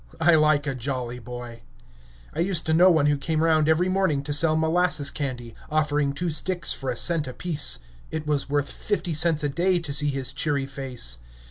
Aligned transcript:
I 0.19 0.33
like 0.33 0.65
a 0.65 0.73
jolly 0.73 1.19
boy. 1.19 1.61
I 2.33 2.39
used 2.39 2.65
to 2.65 2.73
know 2.73 2.89
one 2.89 3.05
who 3.05 3.19
came 3.19 3.43
round 3.43 3.69
every 3.69 3.87
morning 3.87 4.23
to 4.23 4.33
sell 4.33 4.55
molasses 4.55 5.11
candy, 5.11 5.53
offering 5.69 6.11
two 6.13 6.31
sticks 6.31 6.73
for 6.73 6.89
a 6.89 6.97
cent 6.97 7.27
apiece; 7.27 7.77
it 8.09 8.25
was 8.25 8.49
worth 8.49 8.71
fifty 8.71 9.13
cents 9.13 9.43
a 9.43 9.49
day 9.49 9.77
to 9.77 9.93
see 9.93 10.09
his 10.09 10.31
cheery 10.31 10.65
face. 10.65 11.19